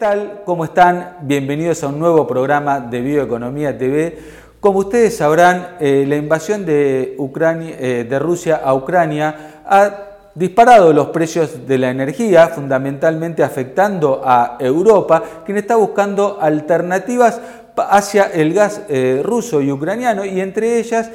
[0.00, 0.40] tal?
[0.46, 1.18] ¿Cómo están?
[1.20, 4.18] Bienvenidos a un nuevo programa de Bioeconomía TV.
[4.58, 9.90] Como ustedes sabrán, eh, la invasión de, eh, de Rusia a Ucrania ha
[10.34, 17.38] disparado los precios de la energía, fundamentalmente afectando a Europa, quien está buscando alternativas
[17.76, 21.10] hacia el gas eh, ruso y ucraniano y entre ellas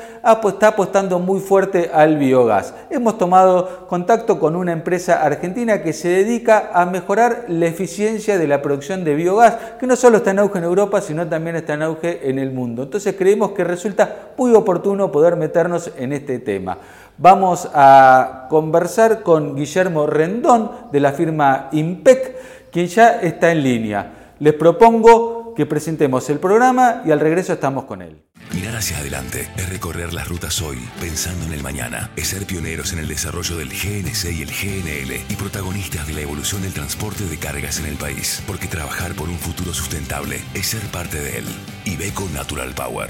[0.47, 2.73] está apostando muy fuerte al biogás.
[2.89, 8.47] Hemos tomado contacto con una empresa argentina que se dedica a mejorar la eficiencia de
[8.47, 11.73] la producción de biogás, que no solo está en auge en Europa, sino también está
[11.73, 12.83] en auge en el mundo.
[12.83, 16.77] Entonces creemos que resulta muy oportuno poder meternos en este tema.
[17.17, 22.35] Vamos a conversar con Guillermo Rendón de la firma IMPEC,
[22.71, 24.11] quien ya está en línea.
[24.39, 28.23] Les propongo que presentemos el programa y al regreso estamos con él.
[28.53, 32.11] Mirar hacia adelante es recorrer las rutas hoy pensando en el mañana.
[32.15, 36.21] Es ser pioneros en el desarrollo del GNC y el GNL y protagonistas de la
[36.21, 38.43] evolución del transporte de cargas en el país.
[38.45, 41.45] Porque trabajar por un futuro sustentable es ser parte de él.
[41.85, 43.09] Ibeco Natural Power.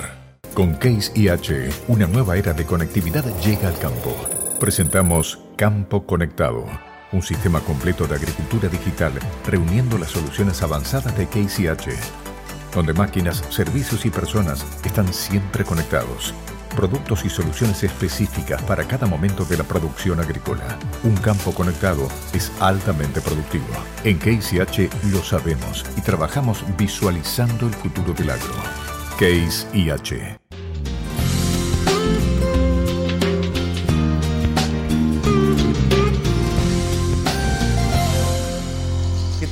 [0.54, 4.16] Con Case IH, una nueva era de conectividad llega al campo.
[4.60, 6.66] Presentamos Campo Conectado
[7.12, 9.14] un sistema completo de agricultura digital
[9.46, 12.35] reuniendo las soluciones avanzadas de KCH
[12.76, 16.34] donde máquinas, servicios y personas están siempre conectados.
[16.76, 20.78] Productos y soluciones específicas para cada momento de la producción agrícola.
[21.04, 23.66] Un campo conectado es altamente productivo.
[24.04, 28.54] En Case lo sabemos y trabajamos visualizando el futuro del agro.
[29.18, 29.66] Case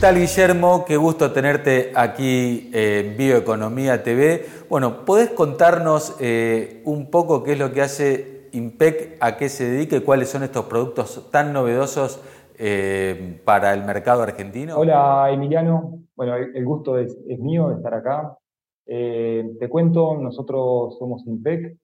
[0.04, 0.84] tal, Guillermo?
[0.84, 4.44] Qué gusto tenerte aquí en Bioeconomía TV.
[4.68, 9.64] Bueno, ¿podés contarnos eh, un poco qué es lo que hace IMPEC, a qué se
[9.64, 12.22] dedica y cuáles son estos productos tan novedosos
[12.60, 14.76] eh, para el mercado argentino?
[14.76, 16.00] Hola, Emiliano.
[16.18, 18.38] Bueno, el gusto es, mío de estar acá.
[18.86, 21.78] Eh, te cuento, nosotros somos IMPEC,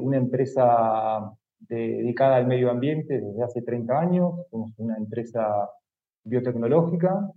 [0.00, 4.32] una empresa dedicada al medio ambiente desde hace 30 años.
[4.50, 5.68] Somos una empresa
[6.24, 7.30] biotecnológica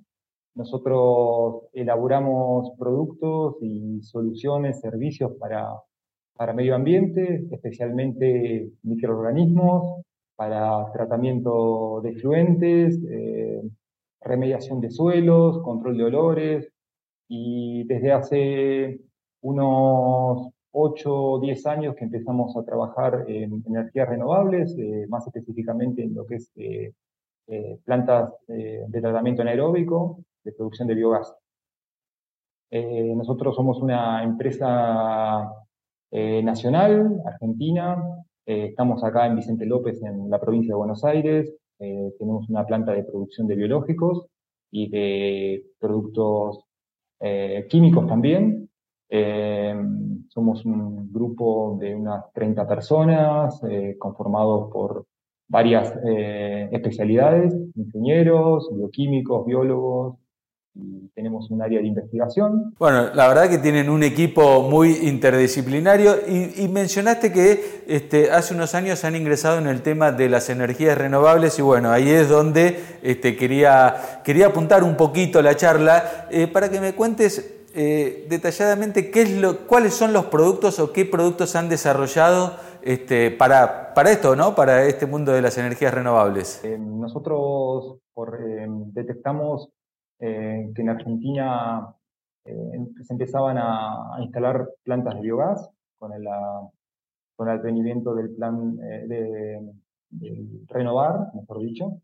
[0.56, 5.68] nosotros elaboramos productos y soluciones, servicios para,
[6.36, 10.02] para medio ambiente, especialmente microorganismos,
[10.36, 13.62] para tratamiento de fluentes, eh,
[14.22, 16.72] remediación de suelos, control de olores.
[17.28, 19.02] Y desde hace
[19.42, 26.04] unos 8 o 10 años que empezamos a trabajar en energías renovables, eh, más específicamente
[26.04, 26.94] en lo que es eh,
[27.84, 31.36] plantas de tratamiento anaeróbico de producción de biogás.
[32.72, 35.52] Eh, nosotros somos una empresa
[36.12, 37.98] eh, nacional, argentina.
[38.46, 41.54] Eh, estamos acá en Vicente López, en la provincia de Buenos Aires.
[41.78, 44.28] tenemos una planta de producción de biológicos
[44.72, 46.64] y de productos
[47.70, 48.70] químicos también.
[50.30, 53.62] somos un grupo de unas 30 personas
[54.00, 55.06] conformados por
[55.50, 55.94] varias
[56.72, 60.18] especialidades, ingenieros, bioquímicos, biólogos,
[61.14, 62.76] tenemos un área de investigación.
[62.78, 68.76] Bueno, la verdad que tienen un equipo muy interdisciplinario y, mencionaste que este, hace unos
[68.76, 72.80] años han ingresado en el tema de las energías renovables y bueno, ahí es donde
[73.02, 79.12] este, quería, quería apuntar un poquito la charla eh, para que me cuentes eh, detalladamente
[79.12, 84.12] qué es lo, cuáles son los productos o qué productos han desarrollado este, para, para
[84.12, 84.54] esto, ¿no?
[84.56, 86.62] para este mundo de las energías renovables.
[86.64, 87.98] Eh, nosotros
[88.94, 89.70] detectamos
[90.20, 91.94] eh, que en Argentina
[92.46, 92.54] eh,
[93.02, 96.26] se empezaban a, instalar plantas de biogás con el,
[97.36, 99.74] con el advenimiento del plan eh, de,
[100.68, 102.02] renovar, mejor dicho.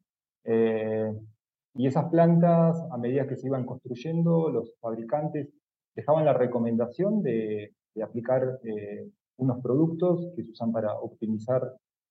[1.74, 5.48] y esas plantas, a medida que se iban construyendo, los fabricantes
[5.96, 8.60] dejaban la recomendación de, de aplicar
[9.38, 11.62] unos productos que se usan para optimizar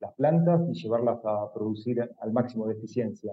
[0.00, 3.32] las plantas y llevarlas a producir al máximo de eficiencia.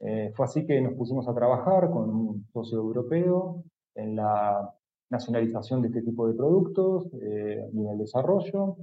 [0.00, 3.62] Eh, fue así que nos pusimos a trabajar con un socio europeo
[3.94, 4.74] en la
[5.10, 8.76] nacionalización de este tipo de productos eh, y en el desarrollo.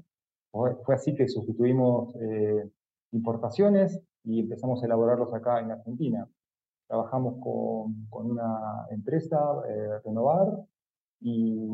[0.52, 2.70] Fue, así que sustituimos eh,
[3.12, 6.28] importaciones y empezamos a elaborarlos acá en Argentina.
[6.88, 9.40] Trabajamos con, con una empresa,
[10.04, 10.66] Renovar,
[11.22, 11.70] y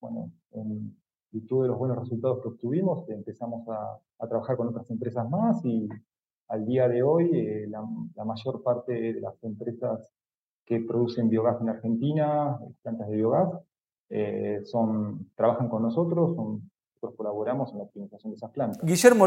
[0.00, 0.96] bueno, en
[1.32, 5.64] virtud de los buenos resultados que obtuvimos, empezamos a, a trabajar con otras empresas más
[5.64, 5.88] y
[6.48, 7.82] al día de hoy eh, la,
[8.24, 10.08] mayor parte de las empresas
[10.64, 13.50] que producen biogás en Argentina, plantas de biogás,
[14.10, 18.82] eh, son, trabajan con nosotros, nosotros colaboramos en la optimización de esas plantas.
[18.84, 19.26] Guillermo,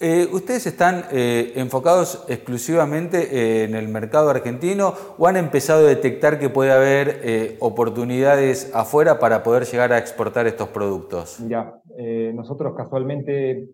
[0.00, 6.48] Eh, ¿Ustedes están enfocados exclusivamente en el mercado argentino o han empezado a detectar que
[6.48, 11.38] puede haber oportunidades afuera para poder llegar a exportar estos productos?
[11.38, 11.80] Mira,
[12.34, 13.68] nosotros casualmente,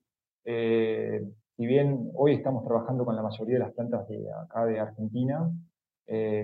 [1.58, 5.52] si bien hoy estamos trabajando con la mayoría de las plantas de acá de Argentina,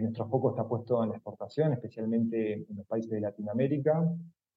[0.02, 4.05] nuestro foco está puesto en la exportación, especialmente en los países de Latinoamérica.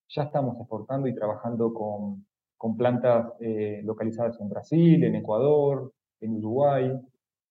[0.09, 2.25] Ya estamos exportando y trabajando con
[2.57, 6.91] con plantas eh, localizadas en Brasil, en Ecuador, en Uruguay.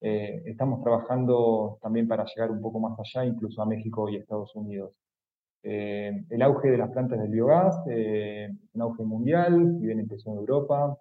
[0.00, 4.54] Eh, estamos trabajando también para llegar un poco más allá, incluso a México y Estados
[4.56, 5.00] Unidos.
[5.62, 10.38] Eh, el auge de las plantas del biogás, un auge mundial, si bien empezó en
[10.38, 10.98] Europa,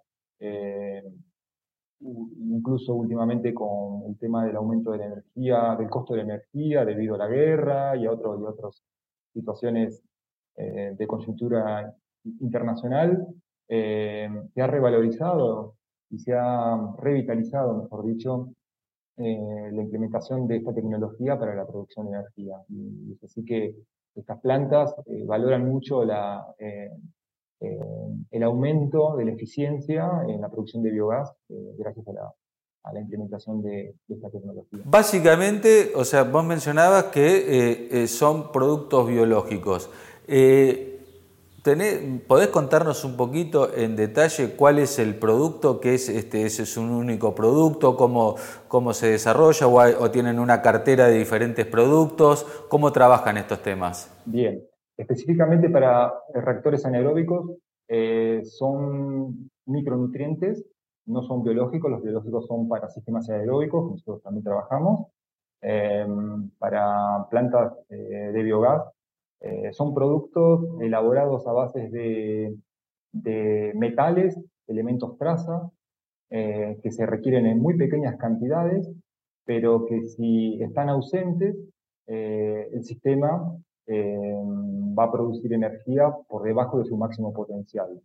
[1.99, 6.85] incluso últimamente con el tema del aumento de la energía, del costo de la energía
[6.85, 8.83] debido a la guerra y a, otro, y otras
[9.33, 10.01] situaciones
[10.57, 11.93] de coyuntura
[12.39, 13.27] internacional,
[13.67, 15.75] eh, se ha revalorizado
[16.09, 18.49] y se ha revitalizado, mejor dicho,
[19.17, 22.57] eh, la implementación de esta tecnología para la producción de energía.
[22.69, 23.75] Y es así que
[24.13, 26.45] estas plantas eh, valoran mucho la,
[28.31, 31.31] el aumento de la eficiencia en la producción de biogás
[31.77, 32.33] gracias a la,
[32.83, 34.79] a la implementación de, esta tecnología.
[34.85, 39.89] Básicamente, o sea, vos mencionabas que son productos biológicos.
[42.27, 46.77] ¿Podés contarnos un poquito en detalle cuál es el producto, qué es, este, ese es
[46.77, 48.35] un único producto, cómo,
[48.67, 52.45] cómo se desarrolla o, tienen una cartera de diferentes productos?
[52.69, 54.11] ¿Cómo trabajan estos temas?
[54.25, 54.63] Bien,
[54.97, 57.51] específicamente para reactores anaeróbicos
[57.87, 60.65] eh, son micronutrientes,
[61.05, 65.07] no son biológicos, los biológicos son para sistemas anaeróbicos, nosotros también trabajamos.
[65.61, 66.05] Eh,
[66.59, 68.83] para plantas eh, de biogás
[69.39, 72.55] eh, son productos elaborados a base de,
[73.75, 75.69] metales, elementos traza,
[76.29, 78.89] eh, que se requieren en muy pequeñas cantidades,
[79.45, 81.55] pero que si están ausentes,
[82.07, 83.57] el sistema
[83.87, 88.01] va a producir energía por debajo de su máximo potencial.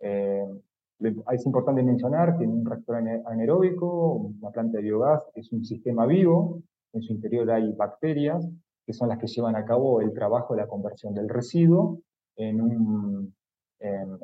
[0.00, 6.06] es importante mencionar que en un reactor anaeróbico, una planta de biogás, es un sistema
[6.06, 6.62] vivo,
[6.92, 8.48] en su interior hay bacterias,
[8.86, 12.00] que son las que llevan a cabo el trabajo de la conversión del residuo
[12.36, 13.34] en, un,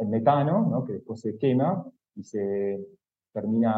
[0.09, 1.85] metano, que después se quema
[2.15, 2.79] y se
[3.33, 3.75] termina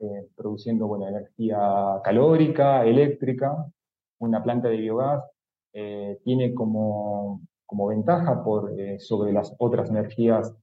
[0.00, 3.66] eh, produciendo buena energía calórica, eléctrica.
[4.18, 5.22] Una planta de biogás
[5.78, 10.54] eh, tiene como, como, ventaja por, eh, sobre las otras energías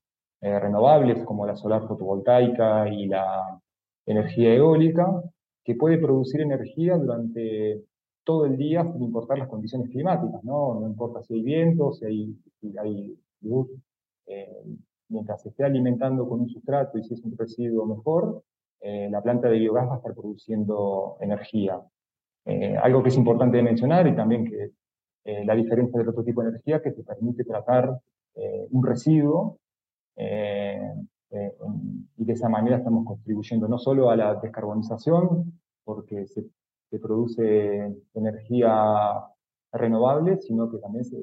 [0.41, 3.61] renovables, como la solar fotovoltaica y la
[4.05, 5.23] energía eólica,
[5.63, 7.81] que puede producir energía durante
[8.25, 10.79] todo el día sin importar las condiciones climáticas, ¿no?
[10.81, 12.35] No importa si hay viento, si hay,
[12.77, 13.69] hay luz,
[14.25, 14.63] eh,
[15.09, 18.43] mientras se esté alimentando con un sustrato y si es un residuo mejor,
[18.81, 21.81] eh, la planta de biogás va a estar produciendo energía.
[22.45, 24.71] Eh, algo que es importante mencionar y también que
[25.25, 27.99] la diferencia del otro tipo de energía que te permite tratar
[28.71, 29.57] un residuo
[30.17, 38.71] y de esa manera estamos contribuyendo no solo a la descarbonización, porque se produce energía
[39.71, 41.17] renovable, sino que también se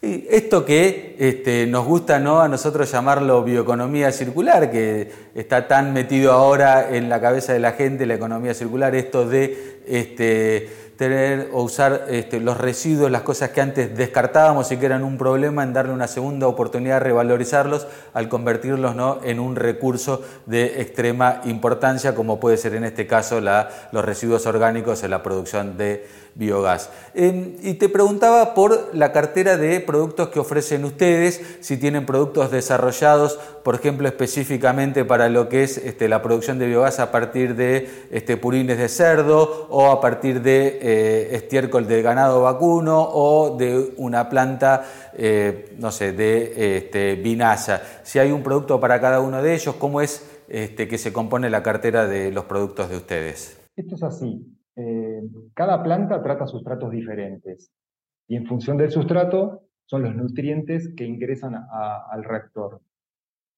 [0.00, 2.40] sí, esto que este, nos gusta ¿no?
[2.40, 7.72] a nosotros llamarlo bioeconomía circular, que está tan metido ahora en la cabeza de la
[7.72, 13.50] gente, la economía circular, esto de este, tener o usar este, los residuos, las cosas
[13.50, 18.28] que antes descartábamos y que eran un problema, en darle una segunda oportunidad revalorizarlos al
[18.28, 19.18] convertirlos ¿no?
[19.22, 24.46] en un recurso de extrema importancia, como puede ser en este caso la, los residuos
[24.46, 26.90] orgánicos en la producción de biogás.
[27.14, 33.38] y te preguntaba por la cartera de productos que ofrecen ustedes, si tienen productos desarrollados,
[33.66, 37.88] por ejemplo, específicamente para lo que es este, la producción de biogás a partir de
[38.12, 43.92] este, purines de cerdo o a partir de eh, estiércol de ganado vacuno o de
[43.96, 47.80] una planta, eh, no sé, de este, vinaza.
[48.04, 51.50] Si hay un producto para cada uno de ellos, ¿cómo es este, que se compone
[51.50, 53.60] la cartera de los productos de ustedes?
[53.74, 54.46] Esto es así.
[54.76, 55.22] Eh,
[55.54, 57.72] cada planta trata sustratos diferentes
[58.28, 62.80] y en función del sustrato son los nutrientes que ingresan al reactor.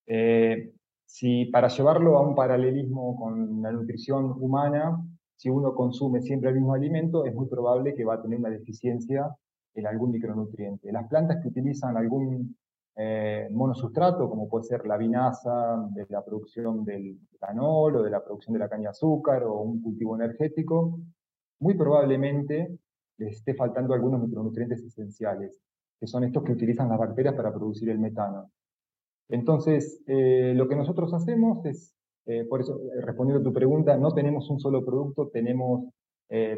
[0.09, 0.73] Eh,
[1.05, 5.05] si para llevarlo a un paralelismo con la nutrición humana,
[5.37, 8.51] si uno consume siempre el mismo alimento, es muy probable que va a tener una
[8.51, 9.37] deficiencia
[9.75, 10.91] en algún micronutriente.
[10.91, 12.57] Las plantas que utilizan algún
[12.97, 18.25] eh, monosustrato, como puede ser la vinaza de la producción del etanol o de la
[18.25, 20.99] producción de la caña de azúcar o un cultivo energético,
[21.61, 22.79] muy probablemente
[23.19, 25.61] les esté faltando algunos micronutrientes esenciales,
[26.01, 28.51] que son estos que utilizan las bacterias para producir el metano.
[29.29, 31.95] Entonces, eh, lo que nosotros hacemos es
[32.27, 35.85] eh, por eso, eh, respondiendo a tu pregunta, no tenemos un solo producto, tenemos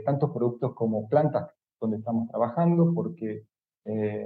[0.05, 1.49] tantos productos como plantas
[1.81, 3.45] donde estamos trabajando, porque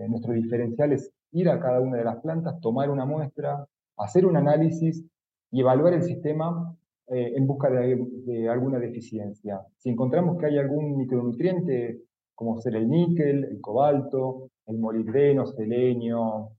[0.09, 3.67] nuestro diferencial es ir a cada una de las plantas, tomar una muestra,
[3.99, 5.05] hacer un análisis
[5.51, 6.75] y evaluar el sistema
[7.09, 9.61] en busca de, alguna deficiencia.
[9.77, 12.01] Si encontramos que hay algún micronutriente,
[12.35, 16.53] como ser el níquel, el cobalto, el molibdeno, selenio,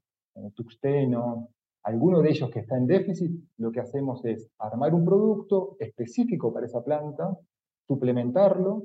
[0.54, 1.50] tuxteno,
[1.86, 6.52] alguno de ellos que está en déficit, lo que hacemos es armar un producto específico
[6.52, 7.38] para esa planta,
[7.88, 8.84] suplementarlo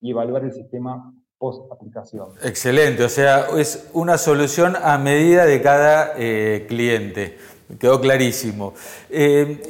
[0.00, 2.28] y evaluar el sistema post aplicación.
[2.42, 7.36] Excelente, o sea, es una solución a medida de cada eh, cliente.
[7.78, 8.72] Quedó clarísimo.
[9.10, 9.60] Eh,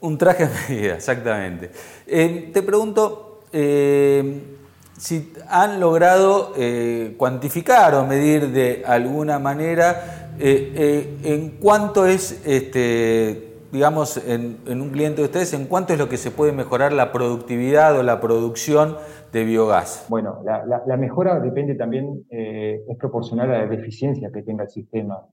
[0.00, 1.70] un traje a medida, exactamente.
[2.06, 3.42] Eh, te pregunto
[4.98, 6.52] si han logrado
[7.16, 14.90] cuantificar o medir de alguna manera eh, eh, ¿En cuánto es, este, digamos, en, un
[14.90, 18.20] cliente de ustedes, en cuánto es lo que se puede mejorar la productividad o la
[18.20, 18.96] producción
[19.32, 20.06] de biogás?
[20.08, 25.26] Bueno, la, mejora depende también, eh, es proporcional a la deficiencia que tenga el sistema.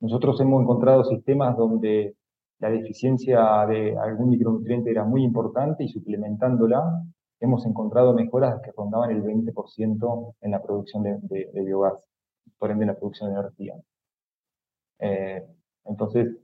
[0.00, 2.14] Nosotros hemos encontrado sistemas donde
[2.58, 7.02] la deficiencia de algún micronutriente era muy importante y suplementándola
[7.40, 11.18] hemos encontrado mejoras que rondaban el 20% en la producción de,
[11.52, 11.94] de biogás,
[12.58, 13.74] por ende en la producción de energía.
[14.98, 15.42] Eh,
[15.84, 16.36] entonces,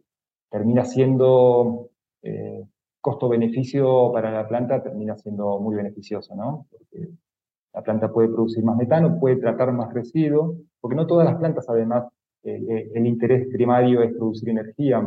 [0.50, 1.90] termina siendo
[2.22, 2.64] eh,
[3.00, 6.66] costo-beneficio para la planta, termina siendo muy beneficioso, ¿no?
[6.70, 7.08] Porque
[7.72, 11.68] la planta puede producir más metano, puede tratar más residuos, porque no todas las plantas,
[11.68, 12.04] además,
[12.44, 15.00] eh, el interés primario es producir energía.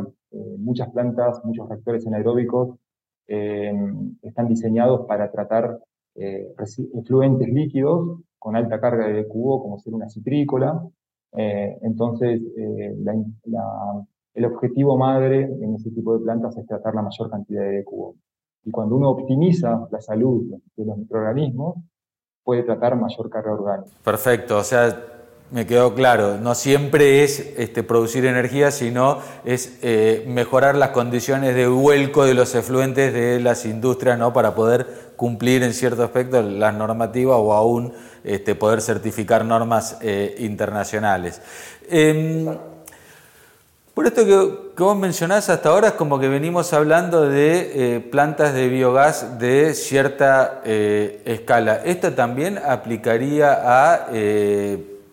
[0.58, 2.76] muchas plantas, muchos reactores anaeróbicos
[3.26, 5.78] están diseñados para tratar
[6.14, 10.82] efluentes líquidos con alta carga de cubo, como ser una citrícola,
[11.36, 12.96] eh, entonces, eh,
[14.34, 18.16] el objetivo madre en ese tipo de plantas es tratar la mayor cantidad de cubo.
[18.64, 20.44] Y cuando uno optimiza la salud
[20.76, 21.76] de los microorganismos,
[22.42, 23.92] puede tratar mayor carga orgánica.
[24.02, 24.96] Perfecto, o sea,
[25.50, 31.54] me quedó claro, no siempre es este, producir energía, sino es eh, mejorar las condiciones
[31.54, 34.32] de vuelco de los efluentes de las industrias ¿no?
[34.32, 37.92] para poder cumplir en cierto aspecto las normativas o aún
[38.26, 41.40] este, poder certificar normas eh, internacionales.
[41.88, 42.46] Em,
[43.94, 48.52] por esto que, vos mencionás hasta ahora es como que venimos hablando de eh, plantas
[48.52, 51.76] de biogás de cierta eh, escala.
[51.84, 54.08] ¿Esto también aplicaría a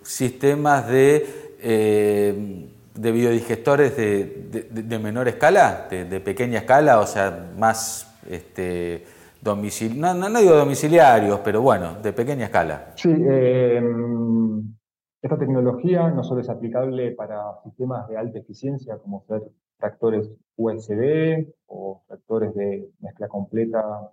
[0.01, 8.07] sistemas de, de biodigestores de, menor escala, de, pequeña escala, o sea, más...
[8.29, 9.05] Este,
[9.43, 12.93] no, no, digo domiciliarios, pero bueno, de pequeña escala.
[12.95, 14.73] Sí, em,
[15.21, 19.41] esta tecnología no solo es aplicable para sistemas de alta eficiencia como ser
[19.77, 24.11] tractores USB o tractores de mezcla completa,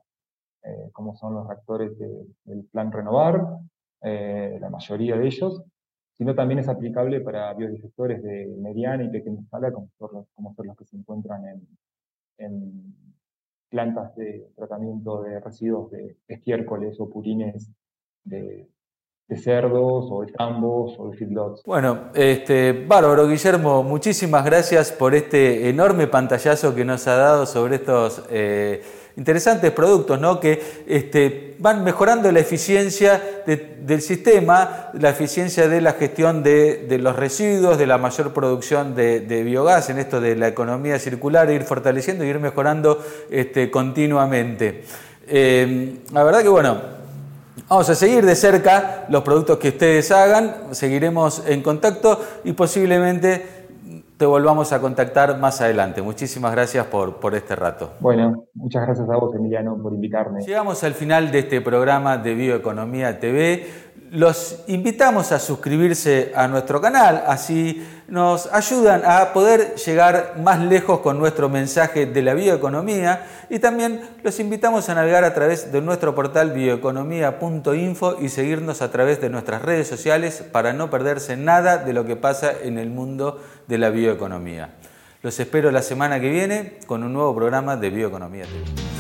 [0.63, 3.45] eh, como son los reactores del plan Renovar,
[4.03, 5.63] eh, la mayoría de ellos,
[6.13, 10.77] sino también es aplicable para biodigestores de mediana y pequeña escala, como como son los
[10.77, 11.45] que se encuentran
[12.39, 12.71] en
[13.71, 17.71] plantas de tratamiento de residuos de estiércoles o purines
[18.25, 18.69] de,
[19.37, 21.62] cerdos o de tambos o de feedlots.
[21.65, 27.77] Bueno, este, bárbaro Guillermo, muchísimas gracias por este enorme pantallazo que nos ha dado sobre
[27.77, 28.83] estos eh,
[29.17, 30.40] interesantes productos ¿no?
[30.40, 37.17] que este, van mejorando la eficiencia del sistema, la eficiencia de la gestión de, los
[37.17, 42.25] residuos, de la mayor producción de, biogás, en esto de la economía circular, ir fortaleciendo
[42.25, 44.85] y ir mejorando este, continuamente.
[45.29, 46.81] Eh, la verdad que bueno,
[47.69, 53.60] vamos a seguir de cerca los productos que ustedes hagan, seguiremos en contacto y posiblemente
[54.21, 56.03] te volvamos a contactar más adelante.
[56.03, 57.95] Muchísimas gracias por, por este rato.
[58.00, 60.43] Bueno, muchas gracias a vos, Emiliano, por invitarme.
[60.43, 63.67] Llegamos al final de este programa de Bioeconomía TV.
[64.11, 70.99] Los invitamos a suscribirse a nuestro canal, así nos ayudan a poder llegar más lejos
[70.99, 75.81] con nuestro mensaje de la bioeconomía y también los invitamos a navegar a través de
[75.81, 81.79] nuestro portal bioeconomía.info y seguirnos a través de nuestras redes sociales para no perderse nada
[81.79, 84.69] de lo que pasa en el mundo de la bioeconomía.
[85.23, 89.00] Los espero la semana que viene con un nuevo programa de Bioeconomía TV.